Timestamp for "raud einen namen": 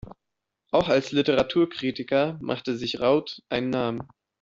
2.99-4.07